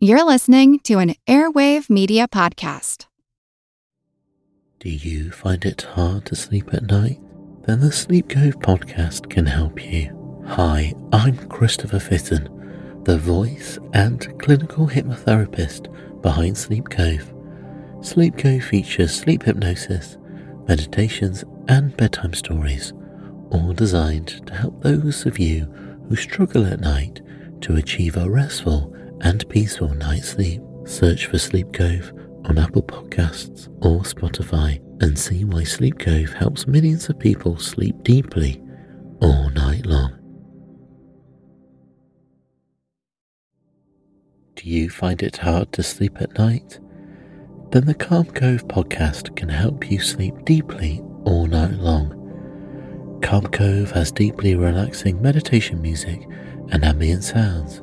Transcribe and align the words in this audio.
You're 0.00 0.24
listening 0.24 0.78
to 0.84 0.98
an 0.98 1.16
Airwave 1.26 1.90
Media 1.90 2.28
Podcast. 2.28 3.06
Do 4.78 4.90
you 4.90 5.32
find 5.32 5.64
it 5.64 5.82
hard 5.82 6.24
to 6.26 6.36
sleep 6.36 6.72
at 6.72 6.84
night? 6.84 7.18
Then 7.66 7.80
the 7.80 7.90
Sleep 7.90 8.28
Cove 8.28 8.60
podcast 8.60 9.28
can 9.28 9.46
help 9.46 9.84
you. 9.84 10.44
Hi, 10.46 10.94
I'm 11.12 11.36
Christopher 11.48 11.98
Fitton, 11.98 13.02
the 13.02 13.18
voice 13.18 13.80
and 13.92 14.38
clinical 14.38 14.86
hypnotherapist 14.86 16.22
behind 16.22 16.56
Sleep 16.56 16.88
Cove. 16.88 17.34
Sleep 18.00 18.38
Cove 18.38 18.62
features 18.62 19.12
sleep 19.12 19.42
hypnosis, 19.42 20.16
meditations, 20.68 21.42
and 21.66 21.96
bedtime 21.96 22.34
stories, 22.34 22.92
all 23.50 23.72
designed 23.72 24.46
to 24.46 24.54
help 24.54 24.80
those 24.80 25.26
of 25.26 25.40
you 25.40 25.64
who 26.08 26.14
struggle 26.14 26.64
at 26.66 26.78
night 26.78 27.20
to 27.62 27.74
achieve 27.74 28.16
a 28.16 28.30
restful 28.30 28.94
and 29.22 29.48
peaceful 29.48 29.88
night's 29.94 30.30
sleep. 30.30 30.62
Search 30.84 31.26
for 31.26 31.38
Sleep 31.38 31.72
Cove 31.72 32.12
on 32.44 32.58
Apple 32.58 32.82
Podcasts 32.82 33.68
or 33.84 34.00
Spotify 34.00 34.80
and 35.02 35.18
see 35.18 35.44
why 35.44 35.64
Sleep 35.64 35.98
Cove 35.98 36.32
helps 36.32 36.66
millions 36.66 37.08
of 37.08 37.18
people 37.18 37.58
sleep 37.58 38.02
deeply 38.02 38.62
all 39.20 39.50
night 39.50 39.84
long. 39.86 40.14
Do 44.54 44.68
you 44.68 44.90
find 44.90 45.22
it 45.22 45.36
hard 45.36 45.72
to 45.74 45.82
sleep 45.82 46.20
at 46.20 46.38
night? 46.38 46.80
Then 47.70 47.84
the 47.84 47.94
Calm 47.94 48.24
Cove 48.26 48.66
podcast 48.66 49.36
can 49.36 49.48
help 49.48 49.90
you 49.90 50.00
sleep 50.00 50.34
deeply 50.44 51.02
all 51.24 51.46
night 51.46 51.74
long. 51.74 53.20
Calm 53.22 53.46
Cove 53.48 53.90
has 53.90 54.10
deeply 54.10 54.54
relaxing 54.54 55.20
meditation 55.20 55.82
music 55.82 56.26
and 56.70 56.84
ambient 56.84 57.24
sounds 57.24 57.82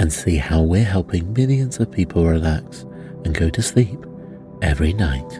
and 0.00 0.10
see 0.10 0.38
how 0.38 0.62
we're 0.62 0.82
helping 0.82 1.30
millions 1.34 1.78
of 1.78 1.90
people 1.90 2.24
relax 2.24 2.86
and 3.22 3.34
go 3.34 3.50
to 3.50 3.60
sleep 3.60 3.98
every 4.62 4.94
night. 4.94 5.30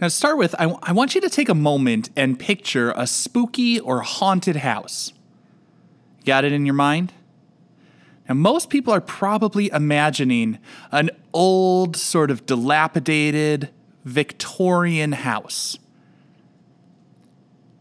Now, 0.00 0.06
to 0.06 0.10
start 0.10 0.38
with, 0.38 0.54
I, 0.54 0.62
w- 0.62 0.78
I 0.82 0.92
want 0.92 1.14
you 1.14 1.20
to 1.20 1.28
take 1.28 1.50
a 1.50 1.54
moment 1.54 2.08
and 2.16 2.38
picture 2.38 2.94
a 2.96 3.06
spooky 3.06 3.78
or 3.78 4.00
haunted 4.00 4.56
house. 4.56 5.12
Got 6.24 6.46
it 6.46 6.52
in 6.52 6.64
your 6.64 6.74
mind? 6.74 7.12
Now, 8.26 8.36
most 8.36 8.70
people 8.70 8.94
are 8.94 9.02
probably 9.02 9.68
imagining 9.68 10.60
an 10.90 11.10
old, 11.34 11.94
sort 11.94 12.30
of 12.30 12.46
dilapidated 12.46 13.68
Victorian 14.06 15.12
house 15.12 15.78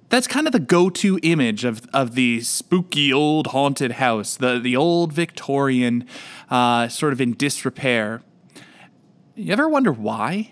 that's 0.10 0.28
kind 0.28 0.48
of 0.48 0.54
the 0.54 0.60
go-to 0.60 1.20
image 1.24 1.64
of 1.64 1.88
of 1.94 2.16
the 2.16 2.42
spooky 2.42 3.14
old 3.14 3.48
haunted 3.48 3.94
house, 3.94 4.36
the 4.36 4.60
the 4.60 4.76
old 4.76 5.14
Victorian, 5.14 6.06
uh, 6.50 6.88
sort 6.88 7.14
of 7.14 7.22
in 7.22 7.34
disrepair. 7.34 8.22
You 9.36 9.54
ever 9.54 9.70
wonder 9.70 9.92
why? 9.92 10.52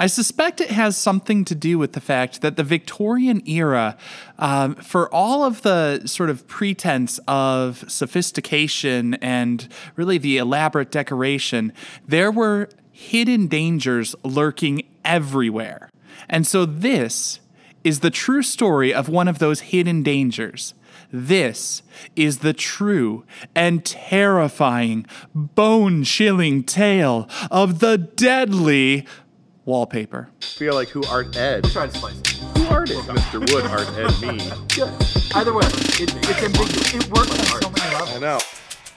I 0.00 0.06
suspect 0.06 0.62
it 0.62 0.70
has 0.70 0.96
something 0.96 1.44
to 1.44 1.54
do 1.54 1.78
with 1.78 1.92
the 1.92 2.00
fact 2.00 2.40
that 2.40 2.56
the 2.56 2.64
Victorian 2.64 3.46
era, 3.46 3.98
um, 4.38 4.76
for 4.76 5.14
all 5.14 5.44
of 5.44 5.60
the 5.60 6.06
sort 6.06 6.30
of 6.30 6.48
pretense 6.48 7.20
of 7.28 7.84
sophistication 7.86 9.14
and 9.14 9.68
really 9.96 10.16
the 10.16 10.38
elaborate 10.38 10.90
decoration, 10.90 11.74
there 12.08 12.30
were 12.30 12.70
hidden 12.90 13.46
dangers 13.46 14.14
lurking 14.24 14.88
everywhere. 15.04 15.90
And 16.30 16.46
so 16.46 16.64
this 16.64 17.40
is 17.84 18.00
the 18.00 18.10
true 18.10 18.42
story 18.42 18.92
of 18.92 19.08
one 19.08 19.28
of 19.28 19.38
those 19.38 19.60
hidden 19.60 20.02
dangers. 20.02 20.74
This 21.12 21.82
is 22.14 22.38
the 22.38 22.52
true 22.52 23.24
and 23.54 23.84
terrifying, 23.84 25.06
bone 25.34 26.04
chilling 26.04 26.62
tale 26.62 27.28
of 27.50 27.80
the 27.80 27.98
deadly 27.98 29.06
wallpaper. 29.64 30.30
feel 30.40 30.74
like 30.74 30.88
who 30.88 31.04
art 31.04 31.36
Ed? 31.36 31.64
We'll 31.64 31.72
try 31.72 31.86
to 31.86 31.98
spice 31.98 32.20
it. 32.20 32.28
Who 32.58 32.66
art 32.66 32.90
it? 32.90 32.98
Mr. 32.98 33.40
Wood 33.52 33.64
art 33.66 33.88
Ed 33.96 34.20
me. 34.20 34.38
Good. 34.74 34.92
Either 35.34 35.52
way, 35.52 35.66
it, 35.66 36.14
it's 36.14 36.42
ambiguous. 36.42 36.94
It 36.94 37.10
works 37.10 37.30
on 37.30 37.62
so 37.62 37.70
many 37.70 37.94
levels. 37.94 38.10
I 38.10 38.18
know. 38.18 38.38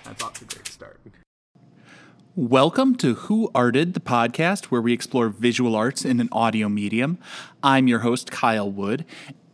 That's 0.03 0.23
off 0.23 0.33
to 0.33 0.45
a 0.45 0.47
great 0.47 0.67
start. 0.67 0.99
Welcome 2.35 2.95
to 2.95 3.13
Who 3.13 3.51
Arted, 3.53 3.93
the 3.93 3.99
podcast 3.99 4.65
where 4.65 4.81
we 4.81 4.91
explore 4.91 5.29
visual 5.29 5.75
arts 5.75 6.03
in 6.03 6.19
an 6.19 6.29
audio 6.31 6.67
medium. 6.67 7.19
I'm 7.61 7.87
your 7.87 7.99
host, 7.99 8.31
Kyle 8.31 8.71
Wood. 8.71 9.05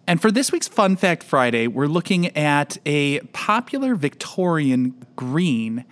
And 0.08 0.22
for 0.22 0.32
this 0.32 0.54
week's 0.54 0.70
Fun 0.70 0.96
Fact 0.96 1.22
Friday, 1.22 1.68
we're 1.68 1.88
looking 1.88 2.28
at 2.38 2.78
a 2.86 3.20
popular 3.34 3.96
Victorian 3.96 4.96
green 5.18 5.84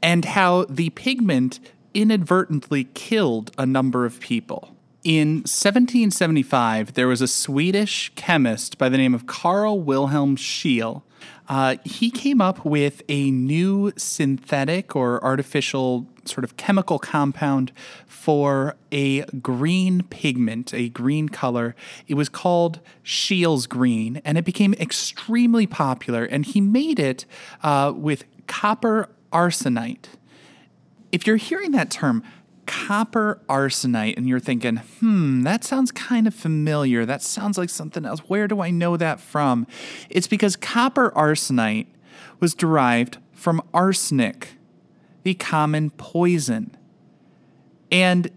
and 0.00 0.24
how 0.24 0.66
the 0.66 0.90
pigment 0.90 1.58
inadvertently 1.94 2.84
killed 2.94 3.50
a 3.58 3.66
number 3.66 4.06
of 4.06 4.20
people. 4.20 4.76
In 5.02 5.38
1775, 5.38 6.94
there 6.94 7.08
was 7.08 7.20
a 7.20 7.26
Swedish 7.26 8.12
chemist 8.14 8.78
by 8.78 8.88
the 8.88 8.96
name 8.96 9.14
of 9.14 9.26
Carl 9.26 9.80
Wilhelm 9.80 10.36
Scheele. 10.36 11.02
Uh, 11.48 11.76
he 11.84 12.08
came 12.08 12.40
up 12.40 12.64
with 12.64 13.02
a 13.08 13.32
new 13.32 13.92
synthetic 13.96 14.94
or 14.94 15.22
artificial 15.24 16.06
sort 16.28 16.44
of 16.44 16.56
chemical 16.56 16.98
compound 16.98 17.72
for 18.06 18.76
a 18.92 19.22
green 19.40 20.02
pigment, 20.04 20.74
a 20.74 20.88
green 20.88 21.28
color. 21.28 21.74
It 22.08 22.14
was 22.14 22.28
called 22.28 22.80
Scheele's 23.02 23.66
green, 23.66 24.20
and 24.24 24.36
it 24.38 24.44
became 24.44 24.74
extremely 24.74 25.66
popular. 25.66 26.24
And 26.24 26.44
he 26.44 26.60
made 26.60 26.98
it 26.98 27.24
uh, 27.62 27.92
with 27.94 28.24
copper 28.46 29.08
arsenite 29.32 30.06
if 31.12 31.26
you're 31.26 31.36
hearing 31.36 31.70
that 31.72 31.90
term, 31.90 32.22
copper 32.66 33.40
arsenite, 33.48 34.16
and 34.16 34.28
you're 34.28 34.40
thinking, 34.40 34.76
hmm, 34.76 35.42
that 35.42 35.64
sounds 35.64 35.90
kind 35.92 36.26
of 36.26 36.34
familiar. 36.34 37.06
That 37.06 37.22
sounds 37.22 37.56
like 37.56 37.70
something 37.70 38.04
else. 38.04 38.20
Where 38.20 38.48
do 38.48 38.60
I 38.60 38.70
know 38.70 38.96
that 38.96 39.20
from? 39.20 39.66
It's 40.10 40.26
because 40.26 40.56
copper 40.56 41.10
arsenite 41.12 41.86
was 42.40 42.54
derived 42.54 43.18
from 43.32 43.62
arsenic, 43.72 44.55
the 45.26 45.34
common 45.34 45.90
poison. 45.90 46.70
And 47.90 48.30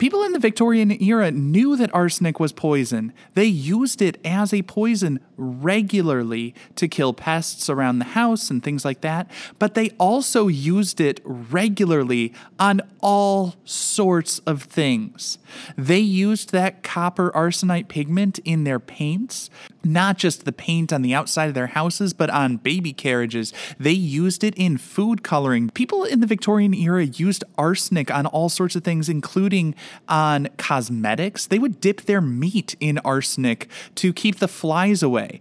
people 0.00 0.24
in 0.24 0.32
the 0.32 0.38
Victorian 0.38 1.00
era 1.02 1.30
knew 1.30 1.76
that 1.76 1.94
arsenic 1.94 2.40
was 2.40 2.52
poison. 2.52 3.12
They 3.34 3.44
used 3.44 4.00
it 4.00 4.18
as 4.24 4.52
a 4.52 4.62
poison 4.62 5.20
regularly 5.36 6.54
to 6.76 6.88
kill 6.88 7.12
pests 7.12 7.68
around 7.68 7.98
the 7.98 8.06
house 8.06 8.50
and 8.50 8.62
things 8.62 8.84
like 8.84 9.02
that, 9.02 9.30
but 9.58 9.74
they 9.74 9.90
also 9.98 10.48
used 10.48 11.00
it 11.00 11.20
regularly 11.24 12.32
on 12.58 12.80
all 13.00 13.56
sorts 13.64 14.38
of 14.40 14.62
things. 14.64 15.38
They 15.76 15.98
used 15.98 16.50
that 16.52 16.82
copper 16.82 17.30
arsenite 17.34 17.88
pigment 17.88 18.38
in 18.40 18.64
their 18.64 18.80
paints, 18.80 19.50
not 19.84 20.18
just 20.18 20.44
the 20.44 20.52
paint 20.52 20.92
on 20.92 21.02
the 21.02 21.14
outside 21.14 21.48
of 21.48 21.54
their 21.54 21.68
houses, 21.68 22.12
but 22.12 22.30
on 22.30 22.56
baby 22.56 22.92
carriages. 22.92 23.52
They 23.78 23.92
used 23.92 24.44
it 24.44 24.54
in 24.56 24.78
food 24.78 25.22
coloring. 25.22 25.70
People 25.70 26.04
in 26.04 26.20
the 26.20 26.26
Victorian 26.26 26.74
era 26.74 27.04
used 27.04 27.44
arsenic 27.58 28.10
on 28.10 28.26
all 28.26 28.48
sorts 28.48 28.76
of 28.76 28.84
things, 28.84 29.08
including 29.08 29.74
on 30.08 30.48
cosmetics. 30.56 31.46
They 31.46 31.58
would 31.58 31.80
dip 31.80 32.02
their 32.02 32.20
meat 32.20 32.76
in 32.80 32.98
arsenic 32.98 33.68
to 33.96 34.12
keep 34.12 34.38
the 34.38 34.48
flies 34.48 35.02
away. 35.02 35.40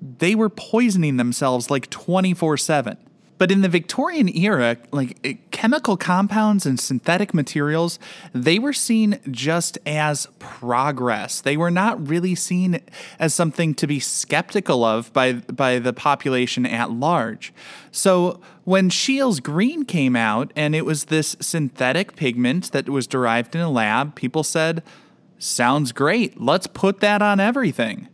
They 0.00 0.34
were 0.34 0.48
poisoning 0.48 1.16
themselves 1.16 1.70
like 1.70 1.90
24 1.90 2.56
7. 2.56 2.96
But 3.38 3.52
in 3.52 3.62
the 3.62 3.68
Victorian 3.68 4.28
era, 4.36 4.76
like 4.90 5.16
eh, 5.24 5.34
chemical 5.52 5.96
compounds 5.96 6.66
and 6.66 6.78
synthetic 6.78 7.32
materials, 7.32 7.98
they 8.34 8.58
were 8.58 8.72
seen 8.72 9.20
just 9.30 9.78
as 9.86 10.26
progress. 10.40 11.40
They 11.40 11.56
were 11.56 11.70
not 11.70 12.08
really 12.08 12.34
seen 12.34 12.80
as 13.18 13.32
something 13.32 13.74
to 13.76 13.86
be 13.86 14.00
skeptical 14.00 14.84
of 14.84 15.12
by 15.12 15.34
by 15.34 15.78
the 15.78 15.92
population 15.92 16.66
at 16.66 16.90
large. 16.90 17.54
So 17.92 18.40
when 18.64 18.90
Scheele's 18.90 19.40
green 19.40 19.84
came 19.84 20.16
out 20.16 20.52
and 20.56 20.74
it 20.74 20.84
was 20.84 21.04
this 21.04 21.36
synthetic 21.40 22.16
pigment 22.16 22.72
that 22.72 22.88
was 22.88 23.06
derived 23.06 23.54
in 23.54 23.60
a 23.60 23.70
lab, 23.70 24.14
people 24.16 24.42
said, 24.42 24.82
"Sounds 25.38 25.92
great. 25.92 26.40
Let's 26.40 26.66
put 26.66 27.00
that 27.00 27.22
on 27.22 27.38
everything." 27.38 28.08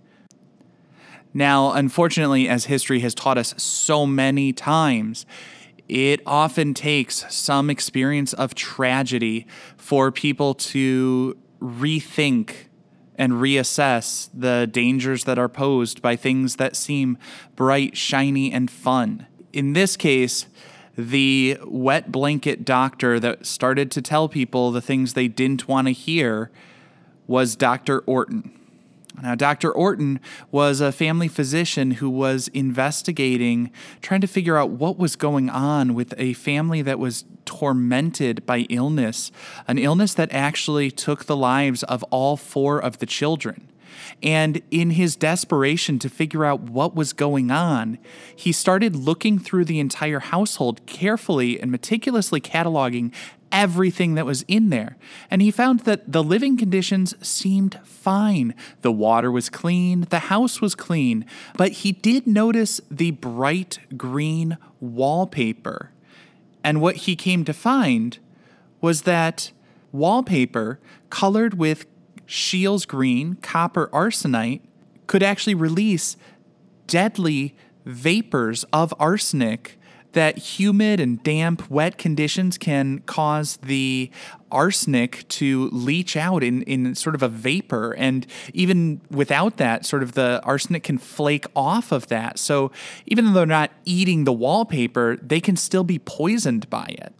Now, 1.35 1.73
unfortunately, 1.73 2.49
as 2.49 2.67
history 2.67 3.01
has 3.01 3.13
taught 3.13 3.37
us 3.37 3.61
so 3.61 4.07
many 4.07 4.53
times, 4.53 5.27
it 5.89 6.21
often 6.25 6.73
takes 6.73 7.27
some 7.35 7.69
experience 7.69 8.33
of 8.33 8.55
tragedy 8.55 9.47
for 9.77 10.13
people 10.13 10.55
to 10.55 11.37
rethink 11.61 12.69
and 13.17 13.35
reassess 13.35 14.29
the 14.33 14.69
dangers 14.71 15.25
that 15.25 15.39
are 15.39 15.49
posed 15.49 16.01
by 16.01 16.17
things 16.17 16.57
that 16.57 16.77
seem 16.77 17.19
bright, 17.57 17.97
shiny, 17.97 18.53
and 18.53 18.71
fun. 18.71 19.27
In 19.53 19.73
this 19.73 19.97
case, 19.97 20.47
the 20.97 21.59
wet 21.65 22.13
blanket 22.13 22.65
doctor 22.65 23.19
that 23.19 23.45
started 23.47 23.91
to 23.93 24.03
tell 24.03 24.29
people 24.29 24.71
the 24.71 24.81
things 24.81 25.15
they 25.15 25.29
didn't 25.29 25.69
want 25.69 25.89
to 25.89 25.93
hear 25.93 26.51
was 27.27 27.57
Dr. 27.57 28.01
Orton. 28.01 28.59
Now, 29.23 29.35
Dr. 29.35 29.71
Orton 29.71 30.19
was 30.51 30.81
a 30.81 30.91
family 30.91 31.29
physician 31.29 31.93
who 31.93 32.11
was 32.11 32.49
investigating, 32.49 33.71
trying 34.03 34.21
to 34.21 34.27
figure 34.27 34.57
out 34.57 34.71
what 34.71 34.99
was 34.99 35.15
going 35.15 35.49
on 35.49 35.95
with 35.95 36.15
a 36.19 36.33
family 36.35 36.83
that 36.83 36.99
was 36.99 37.25
tormented 37.45 38.45
by 38.45 38.61
illness, 38.71 39.31
an 39.69 39.79
illness 39.79 40.15
that 40.15 40.33
actually 40.33 40.91
took 40.91 41.27
the 41.27 41.37
lives 41.37 41.83
of 41.85 42.03
all 42.05 42.37
four 42.37 42.81
of 42.81 42.99
the 42.99 43.07
children. 43.07 43.69
And 44.23 44.63
in 44.71 44.91
his 44.91 45.17
desperation 45.17 45.99
to 46.01 46.09
figure 46.09 46.45
out 46.45 46.61
what 46.61 46.95
was 46.95 47.13
going 47.13 47.51
on, 47.51 47.99
he 48.35 48.53
started 48.53 48.97
looking 48.97 49.39
through 49.39 49.67
the 49.67 49.81
entire 49.81 50.21
household 50.21 50.85
carefully 50.87 51.61
and 51.61 51.71
meticulously 51.71 52.41
cataloging 52.41 53.13
everything 53.55 54.15
that 54.17 54.27
was 54.27 54.45
in 54.49 54.69
there. 54.69 54.97
And 55.31 55.41
he 55.41 55.53
found 55.53 55.81
that 55.81 56.11
the 56.11 56.25
living 56.25 56.57
conditions 56.57 57.15
seemed 57.27 57.79
fine. 57.85 58.53
The 58.83 58.93
water 58.93 59.31
was 59.31 59.49
clean, 59.49 60.07
the 60.11 60.19
house 60.19 60.61
was 60.61 60.75
clean, 60.75 61.25
but 61.57 61.71
he 61.71 61.93
did 61.93 62.27
notice 62.27 62.81
the 62.91 63.13
bright 63.13 63.79
green 63.97 64.59
wallpaper. 64.81 65.93
And 66.65 66.81
what 66.81 66.97
he 66.97 67.15
came 67.15 67.45
to 67.45 67.53
find 67.53 68.19
was 68.81 69.03
that 69.03 69.53
wallpaper 69.93 70.81
colored 71.09 71.55
with 71.55 71.87
Scheele's 72.27 72.85
green 72.85 73.35
copper 73.37 73.89
arsenite 73.93 74.63
could 75.07 75.23
actually 75.23 75.55
release 75.55 76.17
deadly 76.89 77.55
vapors 77.85 78.65
of 78.73 78.93
arsenic 78.99 79.79
that 80.15 80.39
humid 80.39 80.99
and 80.99 81.23
damp, 81.23 81.71
wet 81.71 81.99
conditions 81.99 82.59
can 82.59 83.01
cause 83.01 83.59
the 83.59 84.11
arsenic 84.51 85.29
to 85.29 85.69
leach 85.71 86.17
out 86.17 86.43
in, 86.43 86.63
in 86.63 86.95
sort 86.95 87.15
of 87.15 87.23
a 87.23 87.29
vapor. 87.29 87.93
And 87.93 88.27
even 88.53 89.01
without 89.11 89.57
that, 89.59 89.85
sort 89.85 90.03
of 90.03 90.13
the 90.13 90.41
arsenic 90.45 90.85
can 90.85 90.99
flake 90.99 91.47
off 91.55 91.93
of 91.93 92.09
that. 92.09 92.39
So 92.39 92.73
even 93.07 93.27
though 93.27 93.33
they're 93.33 93.47
not 93.47 93.71
eating 93.85 94.25
the 94.25 94.33
wallpaper, 94.33 95.17
they 95.17 95.41
can 95.41 95.57
still 95.57 95.85
be 95.85 95.99
poisoned 95.99 96.71
by 96.71 96.87
it. 96.99 97.13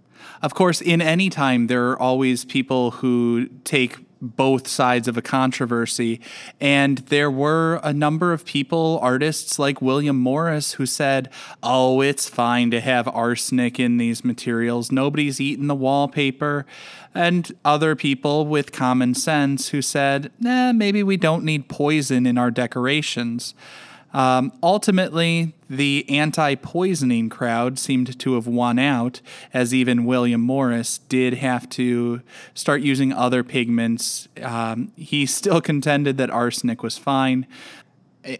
Of 0.43 0.55
course, 0.55 0.81
in 0.81 1.01
any 1.01 1.31
time, 1.31 1.69
there 1.69 1.91
are 1.91 1.99
always 1.99 2.45
people 2.45 2.93
who 2.93 3.49
take 3.65 4.04
both 4.25 4.67
sides 4.67 5.09
of 5.09 5.17
a 5.17 5.23
controversy. 5.23 6.21
And 6.61 6.99
there 6.99 7.31
were 7.31 7.81
a 7.83 7.93
number 7.93 8.33
of 8.33 8.45
people, 8.45 8.99
artists 9.03 9.59
like 9.59 9.83
William 9.83 10.19
Morris, 10.19 10.75
who 10.75 10.87
said, 10.87 11.31
Oh, 11.63 12.01
it's 12.01 12.29
fine 12.29 12.71
to 12.71 12.81
have 12.81 13.09
arsenic 13.09 13.79
in 13.79 13.99
these 13.99 14.25
materials. 14.25 14.91
Nobody's 14.91 15.41
eaten 15.41 15.67
the 15.67 15.75
wallpaper. 15.75 16.67
And 17.15 17.53
other 17.65 17.95
people 17.95 18.47
with 18.47 18.73
common 18.73 19.15
sense 19.15 19.69
who 19.69 19.83
said, 19.83 20.33
Nah, 20.41 20.73
maybe 20.73 21.03
we 21.03 21.17
don't 21.17 21.45
need 21.45 21.69
poison 21.69 22.27
in 22.27 22.37
our 22.39 22.51
decorations. 22.51 23.55
Um, 24.15 24.53
ultimately, 24.63 25.55
the 25.69 26.07
anti 26.09 26.55
poisoning 26.55 27.29
crowd 27.29 27.81
seemed 27.81 28.17
to 28.19 28.35
have 28.35 28.47
won 28.47 28.79
out, 28.79 29.21
as 29.53 29.75
even 29.75 30.05
William 30.05 30.41
Morris 30.41 30.99
did 31.09 31.35
have 31.35 31.69
to 31.71 32.23
start 32.55 32.81
using 32.81 33.13
other 33.13 33.43
pigments. 33.43 34.29
Um, 34.41 34.93
he 34.97 35.27
still 35.27 35.61
contended 35.71 36.17
that 36.19 36.31
arsenic 36.31 36.83
was 36.83 36.97
fine, 36.97 37.47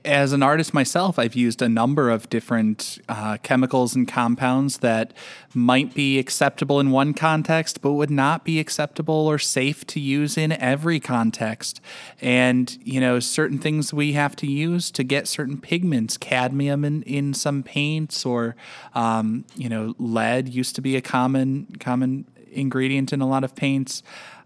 as 0.05 0.33
an 0.33 0.43
artist 0.43 0.73
myself, 0.73 1.19
I've 1.19 1.35
used 1.35 1.61
a 1.61 1.69
number 1.69 2.11
of 2.11 2.31
different 2.31 2.99
uh, 3.09 3.37
chemicals 3.43 3.95
and 3.95 4.09
compounds 4.09 4.79
that 4.79 5.13
might 5.53 5.95
be 5.95 6.19
acceptable 6.19 6.81
in 6.81 6.91
one 6.91 7.13
context, 7.13 7.81
but 7.83 7.93
would 7.93 8.11
not 8.11 8.45
be 8.45 8.59
acceptable 8.59 9.27
or 9.27 9.39
safe 9.39 9.87
to 9.89 10.01
use 10.01 10.39
in 10.39 10.53
every 10.53 11.01
context. 11.01 11.81
And, 12.21 12.77
you 12.83 13.01
know, 13.01 13.21
certain 13.21 13.59
things 13.59 13.93
we 13.93 14.15
have 14.15 14.35
to 14.37 14.47
use 14.47 14.91
to 14.93 15.05
get 15.05 15.29
certain 15.29 15.61
pigments, 15.61 16.17
cadmium 16.17 16.85
in, 16.85 17.03
in 17.03 17.35
some 17.35 17.63
paints, 17.63 18.25
or, 18.25 18.57
um, 18.95 19.45
you 19.55 19.69
know, 19.69 19.95
lead 19.99 20.49
used 20.49 20.75
to 20.77 20.81
be 20.81 20.97
a 20.97 21.03
common, 21.03 21.67
common 21.79 22.25
ingredient 22.51 23.13
in 23.13 23.21
a 23.21 23.29
lot 23.29 23.45
of 23.45 23.55
paints. 23.55 24.03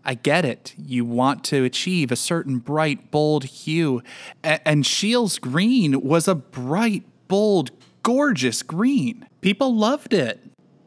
I 0.09 0.15
get 0.15 0.47
it. 0.47 0.75
You 0.79 1.05
want 1.05 1.45
to 1.45 1.65
achieve 1.65 2.11
a 2.11 2.17
certain 2.17 2.61
bright, 2.61 3.11
bold 3.11 3.45
hue. 3.45 4.03
A- 4.43 4.67
and 4.67 4.87
Scheele's 4.87 5.39
green 5.39 6.01
was 6.01 6.27
a 6.27 6.35
bright, 6.35 7.05
bold, 7.29 7.73
gorgeous 8.03 8.63
green. 8.63 9.29
People 9.43 9.77
loved 9.77 10.15
it. 10.15 10.41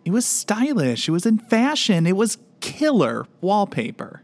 It 0.05 0.11
was 0.11 0.25
stylish, 0.25 1.07
it 1.07 1.11
was 1.11 1.27
in 1.27 1.37
fashion, 1.37 2.07
it 2.07 2.15
was 2.15 2.39
killer 2.61 3.27
wallpaper. 3.41 4.23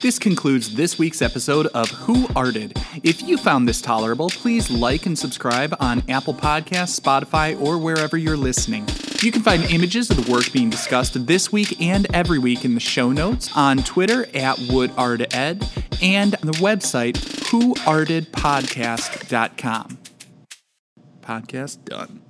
This 0.00 0.18
concludes 0.18 0.74
this 0.74 0.98
week's 0.98 1.22
episode 1.22 1.68
of 1.68 1.88
Who 1.90 2.26
Arted. 2.34 2.76
If 3.04 3.22
you 3.22 3.38
found 3.38 3.68
this 3.68 3.80
tolerable, 3.80 4.30
please 4.30 4.68
like 4.72 5.06
and 5.06 5.16
subscribe 5.16 5.76
on 5.78 6.02
Apple 6.08 6.34
Podcasts, 6.34 7.00
Spotify, 7.00 7.58
or 7.60 7.78
wherever 7.78 8.16
you're 8.16 8.36
listening. 8.36 8.86
You 9.22 9.32
can 9.32 9.42
find 9.42 9.64
images 9.64 10.10
of 10.10 10.24
the 10.24 10.30
work 10.30 10.52
being 10.52 10.70
discussed 10.70 11.26
this 11.26 11.50
week 11.50 11.80
and 11.80 12.06
every 12.14 12.38
week 12.38 12.64
in 12.64 12.74
the 12.74 12.80
show 12.80 13.10
notes 13.12 13.50
on 13.56 13.78
Twitter 13.78 14.26
at 14.34 14.58
WoodArtEd 14.58 16.02
and 16.02 16.34
on 16.34 16.46
the 16.46 16.58
website 16.58 17.14
whoartedpodcast.com. 17.50 19.98
Podcast 21.22 21.84
done. 21.84 22.25